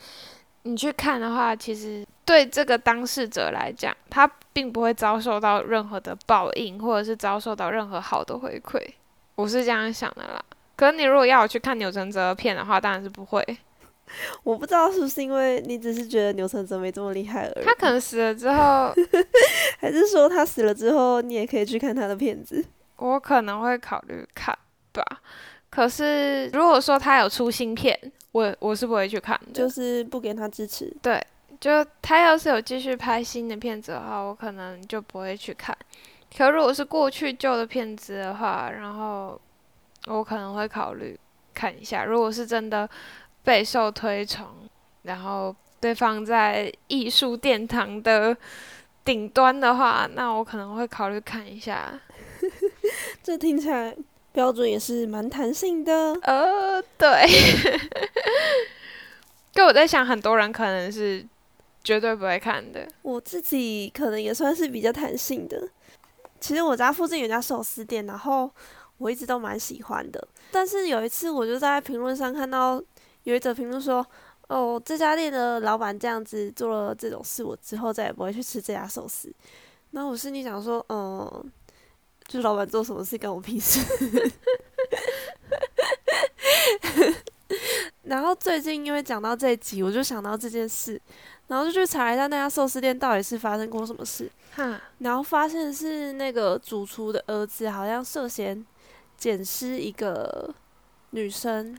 [0.63, 8.81] 你去看的话，其实对这个当事者来讲，他并不会遭受到任何的报应，或者是遭受到任何好的回馈。
[9.35, 10.43] 我是这样想的啦。
[10.75, 13.57] 可是你如果要我去看钮承泽片的话，当然是不会。
[14.43, 17.65] 我不知道是不是因为你只是觉得牛承泽没这么厉害而已。
[17.65, 18.91] 他可能死了之后，
[19.79, 22.63] 还是说他死了之后，你也可以去看他的片子？
[22.95, 24.57] 我可能会考虑看。
[24.99, 25.21] 对吧？
[25.69, 27.97] 可是如果说他有出新片，
[28.31, 30.93] 我我是不会去看的，就是不给他支持。
[31.01, 31.23] 对，
[31.59, 35.75] 就他要是有继续拍新的片子的话，我可能就不会去看。
[36.35, 39.39] 可如果是过去旧的片子的话，然后
[40.07, 41.17] 我可能会考虑
[41.53, 42.03] 看一下。
[42.03, 42.89] 如果是真的
[43.43, 44.45] 备受推崇，
[45.03, 48.35] 然后对方在艺术殿堂的
[49.05, 51.99] 顶端的话，那我可能会考虑看一下。
[53.23, 53.95] 这听起来。
[54.39, 56.13] 标准也是蛮弹性的。
[56.21, 57.27] 呃，对。
[59.51, 61.25] 就我在想，很多人可能是
[61.83, 62.87] 绝对不会看的。
[63.01, 65.67] 我自己可能也算是比较弹性的。
[66.39, 68.49] 其实我家附近有家寿司店，然后
[68.97, 70.25] 我一直都蛮喜欢的。
[70.51, 72.81] 但是有一次，我就在评论上看到
[73.23, 74.05] 有一则评论说
[74.47, 79.29] ：“哦，这家店的老板这样子做了这种事，我之后再也不会去吃这家寿司。”
[79.91, 81.51] 那我心里想说：“嗯。”
[82.29, 83.81] 就是老板做什么事关我屁事。
[88.03, 91.01] 然后最近因为讲到这一集，我就想到这件事，
[91.47, 94.29] 然后就去查一下那家寿司店到底是发生过什么事。
[94.51, 98.63] 哈然后发现是那个主厨的儿子好像涉嫌
[99.17, 100.53] 捡尸一个
[101.11, 101.77] 女生，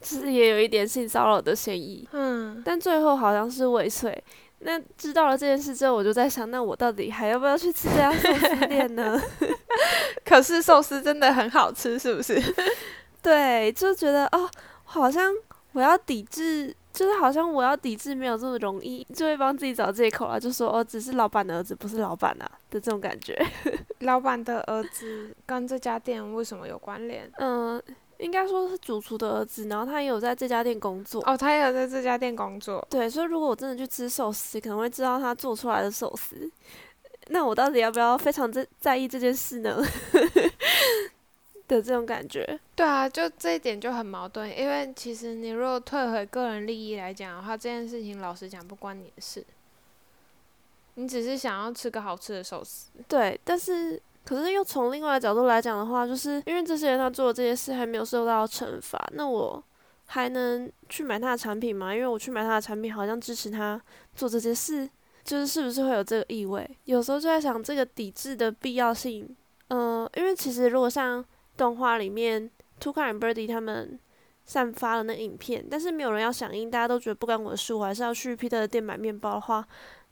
[0.00, 2.08] 其 实也有一点性骚扰的嫌疑。
[2.12, 4.22] 嗯，但最后好像是未遂。
[4.60, 9.20] 那知道了这件事之后，我就在想，那我到底还要不要去吃这家寿司 店呢？
[10.24, 12.42] 可是寿司真的很好吃，是不是？
[13.22, 14.48] 对，就觉得哦，
[14.84, 15.32] 好像
[15.72, 23.40] 我要抵制，就是好像我要抵制没有这么容易，就会帮自己找借口啊，就说哦，只是老板的儿子，不是老板啊的这种感觉。
[24.00, 27.30] 老板的儿子跟这家店为什么有关联？
[27.38, 27.80] 嗯、
[28.18, 31.22] 应该说是主厨的儿子，然后他也有在这家店工作。
[31.24, 32.86] 哦，他也有在这家店工作。
[32.90, 36.50] 对，所以如果我真的去吃寿司，可能会知道他做出来的寿司。
[37.28, 39.80] 那我到底要不要非常在在意这件事呢？
[41.68, 42.58] 的这种感觉。
[42.74, 49.44] 对啊，就这一点就很矛盾，因为其实你如果退回个人利益来讲的话，这件事情老实讲不关你的事，
[50.94, 52.90] 你只是想要吃个好吃的寿司。
[53.06, 59.64] 对，但是可是又从另外的角度来讲的话，就是因为这些人他做的这些事还没有受到惩罚，那我
[60.04, 61.94] 还能去买他的产品吗？
[61.94, 63.80] 因为我去买他的产品，好像支持他
[64.14, 64.86] 做这些事，
[65.24, 66.68] 就是是不是会有这个意味？
[66.84, 69.34] 有时候就在想这个抵制的必要性。
[69.68, 71.24] 嗯、因为其实如果像
[71.56, 73.98] 动画里面 Tuka and Birdie 他们
[74.44, 79.66] 散发了那影片，但是没有人要响应，大家都觉得不关我的事，我还是要去 Peter 的店买面包的话，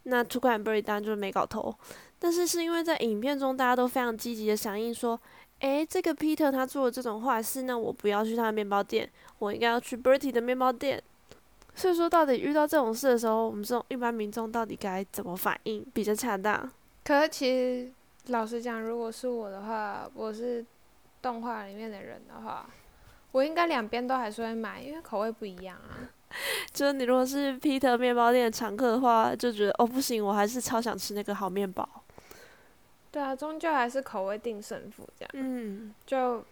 [0.05, 1.75] 那 Tuka and Birdie 当然就是没搞头。
[2.19, 5.21] 但是是因为在影片中大家都非常积极的响应说，
[5.61, 11.03] 诶，这个 Peter 他做了这种坏事，那我不要去他的面包店，我应该要去 Bertie 的面包店。
[11.75, 16.71] 所以说，到底遇到这种事的时候，我们这种一般民众到底该怎么反应比较恰当？
[17.05, 17.93] 可是其实
[18.29, 20.65] 老实讲，如果是我的话，我是
[21.21, 22.67] 动画里面的人的话，
[23.33, 26.09] 我应该两边都还是会买，因为口味不一样啊。
[26.73, 31.87] 就是你如果是 Peter 面包店的常客的话，就觉得哦不行，我还是超想吃那个好面包。
[33.17, 35.31] 对啊，终究还是口味定胜负这样。
[35.33, 36.45] 嗯，就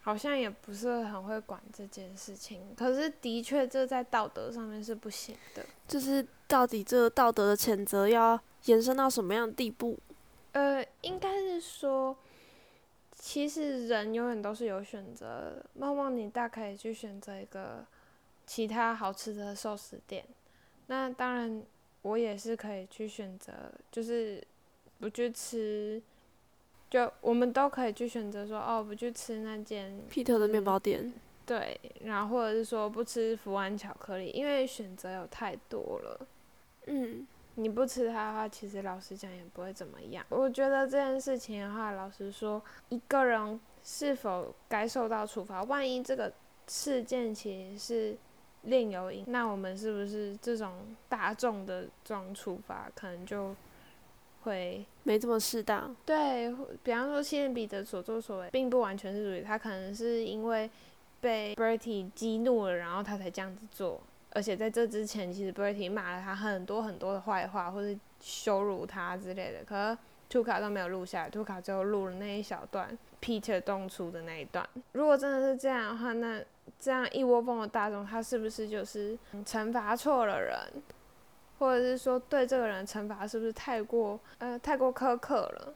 [0.00, 5.62] 好像也不是很会管这件事情，可是的确这在道德上面是不行的。
[5.86, 9.98] 就是到底这个道德的谴责要延伸到什么样的地步？
[10.52, 12.16] 呃，应该是说，
[13.12, 15.66] 其实人永远都是有选择的。
[15.74, 17.84] 梦梦，你大可以去选择一个
[18.46, 20.24] 其他好吃的寿司店，
[20.86, 21.62] 那当然
[22.00, 23.52] 我也是可以去选择，
[23.92, 24.42] 就是
[24.98, 26.02] 不去吃。
[26.90, 31.12] 就我们都可以去选择说，哦，不去吃那间 Peter 的面包店，
[31.44, 36.26] 对，然后或者是说不吃福安巧克力，因为选择有太多了。
[36.86, 37.26] 嗯，
[37.56, 40.24] 你不吃它的话，其实老实讲也不会怎么样。
[40.28, 46.32] 我觉得这件事情的话，老实说，一个人是否该受到处罚，万一这个
[46.68, 48.16] 事件其实是
[48.62, 53.52] 另有因，那我们是不是这种大众的这种处罚，可能就
[54.44, 55.94] 会没这么适当。
[56.06, 60.70] 对，比方说西恩彼得所作所为，并不完全是属于他，可能是因为
[61.20, 64.00] 被 Bertie 激怒了，然后他才这样子做。
[64.30, 69.64] 而且在这之前，其实 Bertie 骂了他很多很多的坏话，或是羞辱他之类的。
[69.64, 74.68] 可是图卡都没有录下来，图卡只有录了那一小段 Peter 动粗的那一段。
[74.92, 76.42] 如果真的是这样的话，那
[76.80, 80.58] 这样一窝蜂的大众，他是不是就是嗯惩罚错了人？
[81.58, 85.74] 或者是说对这个人的惩罚是不是太过呃太过苛刻了？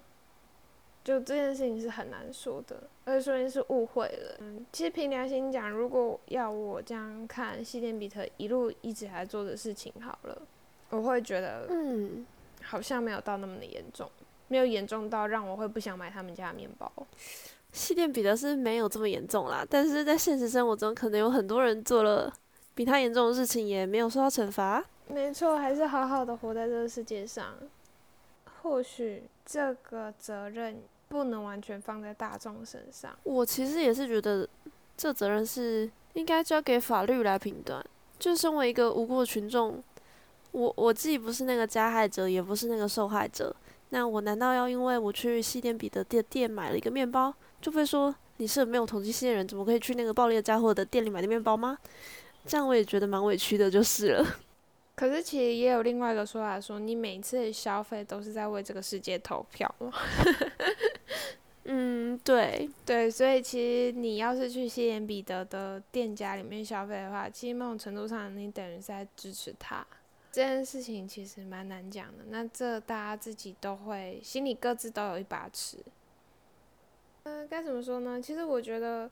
[1.05, 4.37] 就这件事情是很难说的，而且说明是误会了。
[4.41, 10.43] 嗯，其实凭良心讲，如果要我这样看西点比特一路一直来做的事情好了，
[10.91, 12.27] 我会觉得嗯，
[12.63, 14.11] 好像没有到那么的严重，
[14.49, 16.93] 没有严重到让我会不想买他们家的面包。
[17.73, 22.31] 西点比得是没有这么严重啦，但是在现实生活中，可能有很多人做了
[22.75, 24.85] 比他严重的事情，也没有受到惩罚。
[25.11, 27.55] 没错，还是好好的活在这个世界上。
[28.63, 33.17] 或许这个责任不能完全放在大众身上。
[33.23, 34.47] 我其实也是觉得，
[34.97, 37.83] 这责任是应该交给法律来评断。
[38.19, 39.83] 就身为一个无辜的群众，
[40.51, 43.55] 我我既不是那个加害者，也不是那个受害者。
[43.91, 51.79] 那我难道要因为我去西点彼得店店买了一个面包，就被说你是没有同情心的人，怎么可以去那个暴力的家伙的店里买的面包吗？
[52.45, 54.27] 这样我也觉得蛮委屈的，就是了。
[54.99, 59.73] 可是其实也有另外一个说法，说你每次的消费都是在为这个世界投票。
[61.71, 69.87] 嗯，对，对，所以其实你要是去西点彼得的店家里面消费的话，其实某种程度上你等于是在支持他。
[70.33, 75.79] 这件事情其实蛮难讲的，那这大家自己都会心里各自都有一把尺。
[77.23, 78.21] 嗯、该怎么说呢？
[78.21, 79.09] 其实我觉得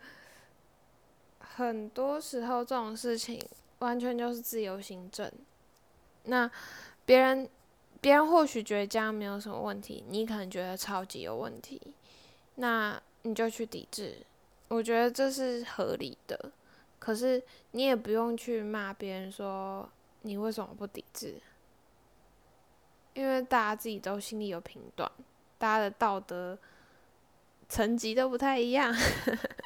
[1.38, 3.40] 很多时候这种事情
[3.78, 5.30] 完全就是自由行政。
[6.26, 6.50] 那
[7.04, 7.48] 别人
[8.00, 11.80] 别人或许觉得这样没有什么问题，你可能觉得超级有问题。
[12.56, 14.18] 那你就去抵制，
[14.68, 16.52] 我觉得这是合理的。
[16.98, 19.88] 可是你也不用去骂别人说
[20.22, 21.34] 你为什么不抵制，
[23.14, 25.10] 因为大家自己都心里有评断，
[25.58, 26.58] 大家的道德
[27.68, 28.92] 层级都不太一样。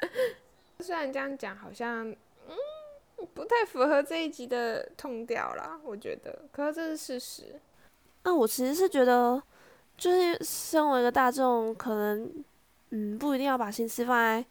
[0.80, 2.14] 虽然这样讲好像
[3.26, 7.60] 不太符合这一集的痛调啦，我觉得，可是这是事实。
[8.24, 9.42] 那我其实是觉得，
[9.96, 12.44] 就是身为一个大众，可能
[12.90, 14.44] 嗯不一定要把心思放在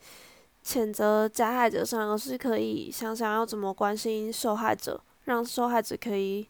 [0.64, 6.48] 谴责加害者上，而是可以想想要怎么关心受害者，让受害者可以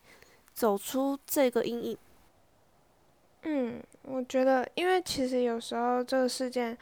[0.53, 1.97] 走出这个阴影。
[3.43, 6.77] 嗯，我觉得，因为其实有时候这个事件。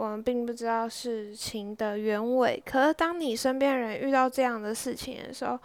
[0.00, 5.58] 我们并不知道事情的原委，可是当你身边人遇到这样的事情的时候，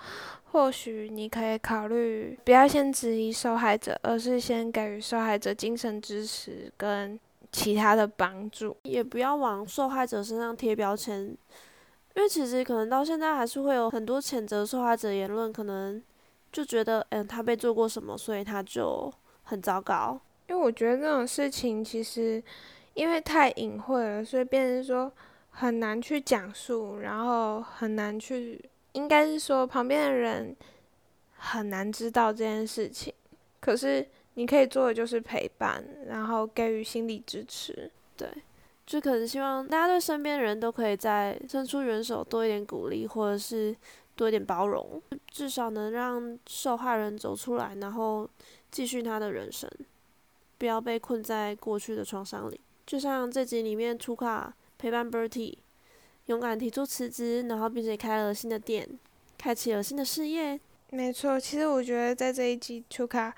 [0.52, 7.18] 或许你可以考虑不要先质疑受害者，而是先给予受害者精神支持跟
[7.50, 11.22] 其他的帮助，也不要往受害者身上贴标签，
[12.14, 16.04] 因为其实可能到现在还是会有很多谴责受害者言论，可能
[16.52, 19.10] 就觉得，嗯，他被做过什么，所以他就
[19.44, 20.20] 很糟糕。
[20.50, 22.44] 因为我觉得这种事情其实。
[22.96, 25.12] 因为太隐晦了，所以变成说
[25.52, 28.60] 很难去讲述，然后很难去，
[28.94, 30.56] 应该是说旁边的人
[31.38, 33.14] 很难知道这件事情。
[33.60, 37.92] 可是你可以做的就是陪伴，然后给予心理支持。
[38.16, 38.30] 对，
[38.86, 43.76] 就可能希望大家对身边的人都可以再伸出援手，多一点鼓励，或者是
[44.16, 48.30] 多一点包容，至少能让受害人走出来，然后
[48.72, 49.70] 继续他的人生，
[50.58, 52.60] 不要被困在过去的创伤里。
[52.86, 55.58] 就像这集里面，出卡陪伴 Bertie，
[56.26, 58.88] 勇敢提出辞职，然后并且开了新的店，
[59.38, 60.60] 开启了新的事业。
[60.92, 63.34] 没错，其实我觉得在这一集，出卡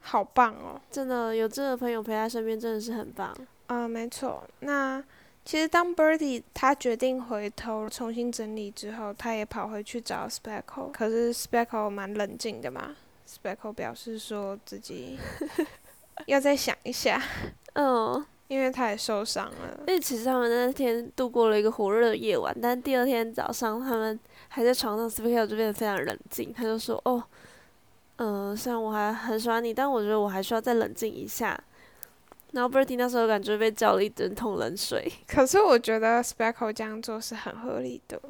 [0.00, 3.36] 好棒哦，真的有这个朋友陪在身边，真的是很棒。
[3.66, 4.44] 啊，没错。
[4.60, 5.02] 那
[5.44, 12.94] 其实当 Bertie 他决定回头重新整理之后，他也跑回去找 Speckle，可是 Speckle 蛮冷静的嘛
[13.28, 15.18] ，Speckle 表示说自己
[16.26, 17.20] 要再想一下。
[17.74, 18.24] 嗯。
[18.52, 19.80] 因为他也受伤了。
[19.86, 26.52] 因为其实他们那天度过了一个火热的夜晚，但第二天早上他们还在床上 s p e a k 就变得非常冷静。
[26.52, 27.24] 他就说：“哦，
[28.16, 31.58] 嗯，虽然我还很喜欢你，但我觉得我还需要再冷静一下。”
[32.52, 35.10] 然后 Bertie 那时候感觉被浇了一整桶冷水。
[35.26, 38.20] 可是我觉得 Speckle 这样做是很合理的。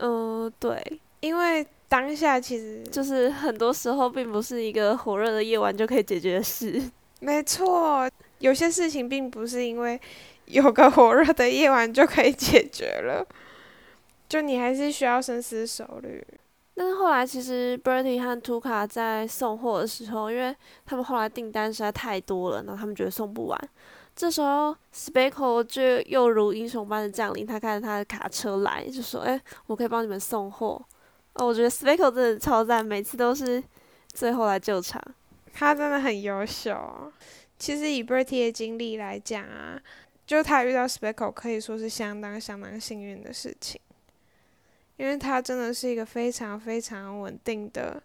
[0.00, 6.82] 嗯，对，因为当下其实就是很多时候并不是一个火热的夜晚就可以解决的事。
[7.20, 8.06] 没错。
[8.44, 9.98] 有些事情并不是因为
[10.44, 13.26] 有个火热的夜晚就可以解决了，
[14.28, 16.22] 就你还是需要深思熟虑。
[16.74, 23.58] 但是后来其实 Bertie 和图卡在送货的时候，因为他们后来订单实在太多了，然后他们觉得送不完。
[24.14, 30.84] 这时候 Speckle 就又如英雄般的降临，他开着他的卡车来，就说：“哎，我可以帮你们送货。”
[31.32, 33.62] 哦，我觉得 Speckle 真的超赞，每次都是
[34.12, 35.02] 最后来救场。
[35.54, 36.76] 他真的很优秀。
[37.58, 39.80] 其实以 Bertie 的经历来讲啊，
[40.26, 43.80] 就他遇到 Speckle 可以说是相当相当幸运的事情，
[44.96, 48.02] 因为他真的是一个非常非常稳定的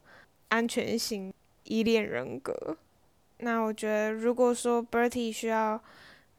[0.49, 1.33] 安全型
[1.63, 2.77] 依恋人格。
[3.39, 5.81] 那我觉得，如果说 Bertie 需要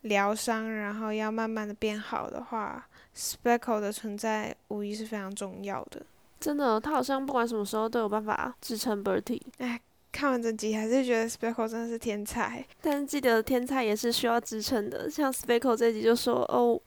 [0.03, 6.07] 疗伤，然后要慢慢的变好的话，Speckle 的存在无疑是非常重要的。
[6.39, 9.43] 真的，他好像不管什么时候都有办法支撑 Bertie。
[9.59, 9.81] 哎。
[10.13, 15.09] 看完整集还是觉得 Speckle 真的是天才，但是记得天才也是需要支撑的。
[15.11, 16.81] 像 Speckle 这集就说：“哦，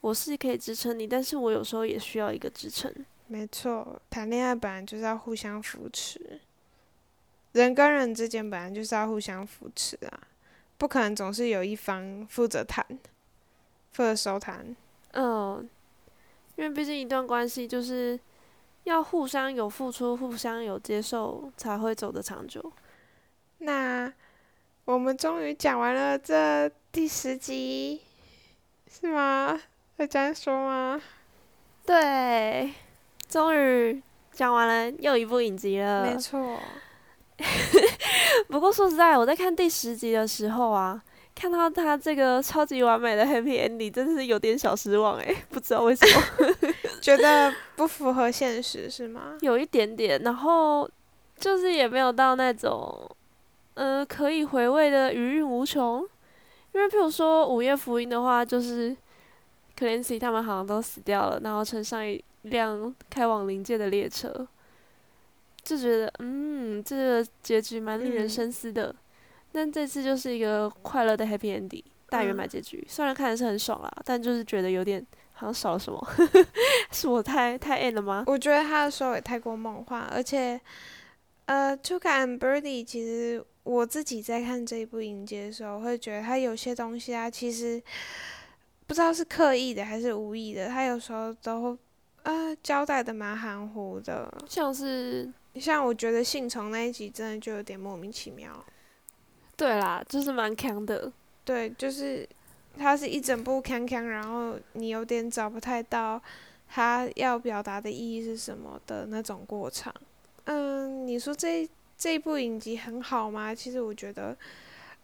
[0.00, 2.92] 我是可以支撑你，但是我有时候也需要一个支撑。”
[3.28, 6.40] 没错，谈恋爱本来就是要互相扶持，
[7.52, 10.20] 人跟人之间本来就是要互相扶持啊，
[10.78, 12.86] 不可能总是有一方负责谈，
[13.92, 14.74] 负责收谈。
[15.12, 15.68] 嗯，
[16.56, 18.18] 因为毕竟一段关系就是。
[18.86, 22.72] 要互相有付出，互相有接受，才会走得长久。
[23.58, 24.12] 那
[24.84, 28.00] 我们终于讲完了这第十集，
[28.88, 29.60] 是吗？
[29.96, 31.02] 会这样说吗？
[31.84, 32.72] 对，
[33.28, 36.04] 终于讲完了又一部影集了。
[36.06, 36.56] 没错。
[38.48, 41.02] 不过说实在，我在看第十集的时候啊。
[41.36, 46.54] 看到他这个超级完美的 happy ending，真的是有点小失望诶， 不知道为什么，
[47.02, 49.36] 觉得不符合现实是吗？
[49.42, 50.90] 有一点点，然后
[51.38, 53.08] 就是也没有到那种，
[53.74, 56.02] 呃，可以回味的余韵无穷。
[56.72, 58.96] 因为譬如说午夜福音的话，就是
[59.78, 64.46] Clancy 他们好像都死掉了，然后乘上一辆开往灵界的列车，
[65.62, 68.94] 就觉得嗯，这个结局蛮令人深思的。
[69.56, 71.82] 但这次就是一个快乐的 happy ending。
[72.08, 72.86] 大圆满结局。
[72.88, 76.08] 虽然看的是很爽啦，但就是觉得有点好像少了什么，
[76.92, 78.22] 是我太太 N 了吗？
[78.28, 80.60] 我觉得他的收尾太过梦幻，而且，
[81.46, 87.82] 呃，Tuka and Birdie 其实我自己在看这一部影集的时候，会觉得他有些东西啊，其实
[88.86, 91.72] 不知道是刻意的还是无意的，他有时候都
[92.22, 98.64] 啊呃交代的蛮含糊的，像是像我觉得信从那一集真的就有点莫名其妙。
[99.56, 101.10] 对啦，就是蛮强的。
[101.44, 102.28] 对，就是
[102.78, 106.20] 它是一整部康康，然后你有点找不太到
[106.68, 109.90] 它要表达的意义是什么的那种过程。
[110.44, 113.54] 嗯，你说这这一部影集很好吗？
[113.54, 114.36] 其实我觉得，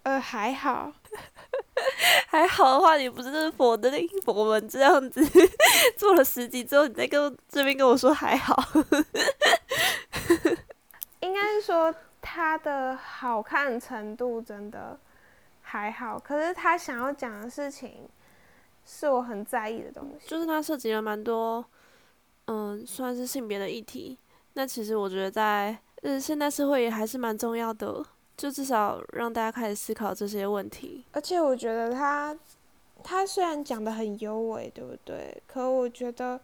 [0.03, 0.93] 呃，还好。
[2.29, 5.23] 还好的话，你不是佛的那佛门这样子
[5.97, 8.63] 做了十集之后，你再跟这边跟我说还好。
[11.21, 11.95] 应该是说。
[12.35, 14.99] 它的好看程度真的
[15.61, 18.09] 还好，可是他想要讲的事情
[18.87, 20.27] 是我很在意的东西。
[20.27, 21.63] 就是他涉及了蛮多，
[22.47, 24.19] 嗯，算是性别的议题。
[24.55, 28.03] 那其实我觉得在嗯现代社会也还是蛮重要的，
[28.35, 31.05] 就至少让大家开始思考这些问题。
[31.13, 32.35] 而且我觉得他
[33.05, 35.43] 他虽然讲的很优美，对不对？
[35.47, 36.41] 可我觉得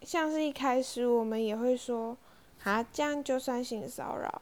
[0.00, 2.16] 像是一开始我们也会说
[2.64, 4.40] 啊，这样就算性骚扰。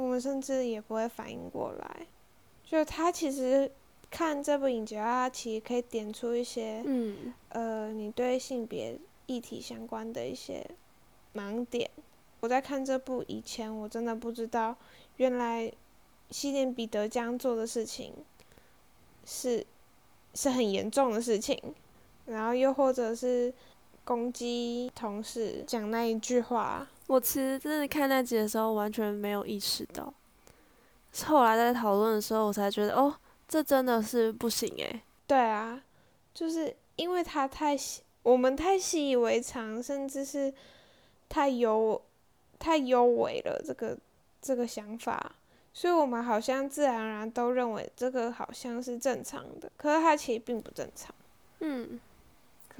[0.00, 2.06] 我们甚至也不会反应过来，
[2.64, 3.70] 就他其实
[4.10, 10.66] 看这部影集啊，其实可以点出一些，嗯，呃，你对性别议题相关的一些
[11.34, 11.90] 盲点。
[12.40, 14.74] 我在看这部以前，我真的不知道，
[15.18, 15.70] 原来
[16.30, 18.14] 西点彼得这样做的事情
[19.26, 19.66] 是
[20.32, 21.60] 是很严重的事情，
[22.24, 23.52] 然后又或者是
[24.10, 26.84] 攻击同事讲那一句话。
[27.06, 30.12] 我其实真的看那集的时候，完全没有意识到，
[31.12, 33.14] 是后来在讨论的时候，我才觉得，哦，
[33.46, 35.00] 这真的是不行诶。
[35.28, 35.80] 对啊，
[36.34, 37.76] 就是因为他太
[38.24, 40.52] 我们太习以为常，甚至是
[41.28, 42.02] 太优
[42.58, 43.96] 太优美了这个
[44.42, 45.36] 这个想法，
[45.72, 51.14] 所以我们好像自然而然都认为这个好像是正常的，可是它其实并不正常。
[51.60, 52.00] 嗯，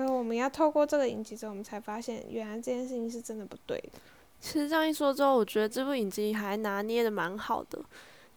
[0.07, 3.99] 可我们要透过这个影集之后，我们才发现，原来这件事情是真的不对的。
[4.41, 7.79] 其实这样一说之后，我觉得这部影集还拿捏的蛮好的，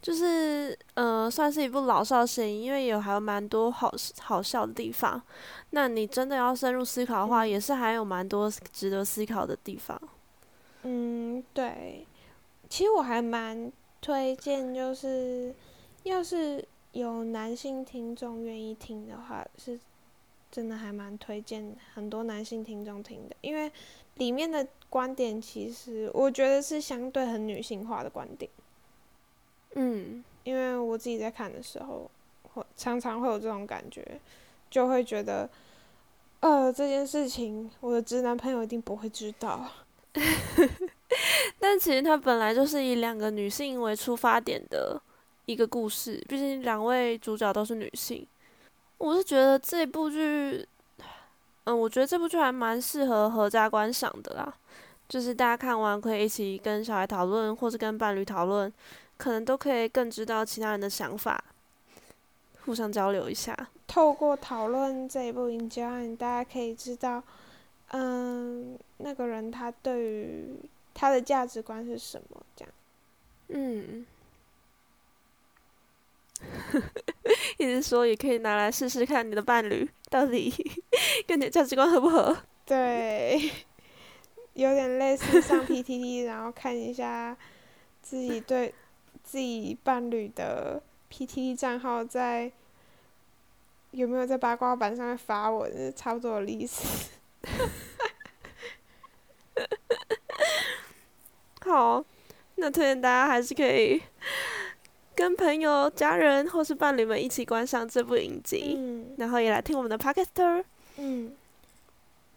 [0.01, 3.89] 就是呃，算是一部老少咸宜，因为有还有蛮多好
[4.19, 5.21] 好笑的地方。
[5.69, 9.99] 那你真的要深入思考的话，也是还有蛮多值得思考的地方。
[10.83, 12.05] 嗯，对。
[12.69, 15.55] 其实我还蛮推荐，就是
[16.03, 19.79] 要是有男性听众愿意听的话，是
[20.53, 23.69] 真的还蛮推荐很多男性听众听的，因为
[24.15, 24.65] 里面的。
[24.93, 28.47] 观点其实我觉得是相对很女性化的观点，
[29.73, 32.07] 嗯，因为我自己在看的时候，
[32.43, 34.21] 会常常会有这种感觉，
[34.69, 35.49] 就会觉得，
[36.41, 39.67] 呃，这件事情我的直男朋友一定不会知道。
[41.57, 45.01] 但其实它本来就是以两个女性为出发点的
[45.47, 48.27] 一个故事，毕竟两位主角都是女性。
[49.03, 50.65] 我是觉得这部剧，
[51.65, 54.53] 嗯，我觉得这部剧还蛮适合合家观赏的啦。
[55.09, 58.71] 就是大家看完可以一起跟小孩讨论，或是跟伴侣讨论，
[59.17, 61.43] 可能都可以更知道其他人的想法，
[62.63, 63.53] 互相交流一下。
[63.87, 65.81] 透过讨论这一部影集，
[66.15, 67.21] 大家可以知道，
[67.89, 70.55] 嗯，那个人他对于
[70.93, 72.73] 他的价值观是什么，这样。
[73.49, 74.05] 嗯。
[77.57, 80.53] 一直说也可以拿来试试看，你的伴侣到底
[81.27, 82.37] 跟你的价值观合不合？
[82.65, 83.51] 对。
[84.53, 87.35] 有点类似上 PTT，然后看一下
[88.03, 88.71] 自己对
[89.23, 90.79] 自己伴侣的
[91.09, 92.51] PTT 账号在
[93.89, 97.09] 有没有在八卦版上面发文，是差不多的意思。
[101.65, 102.05] 好，
[102.57, 103.99] 那推荐大家还是可以
[105.15, 108.79] 跟朋友、家人或是伴侣们一起观赏这部影集，
[109.17, 110.63] 然后也来听我们的 Podcast。
[110.97, 111.35] 嗯，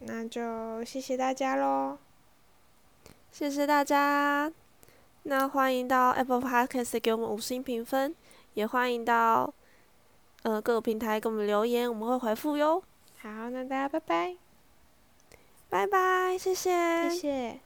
[0.01, 1.99] 那就谢谢大家喽。
[3.33, 4.51] 谢谢大家，
[5.25, 8.15] 那欢迎到 Apple Podcast 给我们五星评分，
[8.55, 9.53] 也欢迎到
[10.43, 12.83] 呃各个平台给我们留言，我们会回复哟。
[13.19, 14.37] 好，那大家拜拜，
[15.69, 17.66] 拜拜，谢谢，谢谢。